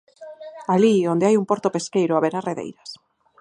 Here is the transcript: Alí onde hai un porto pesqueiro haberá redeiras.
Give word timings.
Alí 0.73 0.95
onde 1.13 1.25
hai 1.27 1.35
un 1.37 1.45
porto 1.51 1.69
pesqueiro 1.75 2.15
haberá 2.17 2.39
redeiras. 2.49 2.89